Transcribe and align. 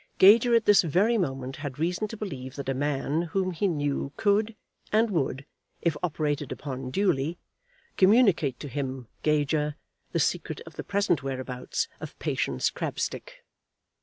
Gager 0.17 0.55
at 0.55 0.65
this 0.65 0.81
very 0.81 1.19
moment 1.19 1.57
had 1.57 1.77
reason 1.77 2.07
to 2.07 2.17
believe 2.17 2.55
that 2.55 2.67
a 2.69 2.73
man 2.73 3.21
whom 3.37 3.51
he 3.51 3.67
knew 3.67 4.11
could, 4.17 4.55
and 4.91 5.11
would, 5.11 5.45
if 5.79 5.95
operated 6.01 6.51
upon 6.51 6.89
duly, 6.89 7.37
communicate 7.97 8.59
to 8.61 8.67
him, 8.67 9.09
Gager, 9.21 9.75
the 10.11 10.19
secret 10.19 10.59
of 10.61 10.75
the 10.75 10.83
present 10.83 11.21
whereabouts 11.21 11.87
of 11.99 12.17
Patience 12.17 12.71
Crabstick! 12.71 13.43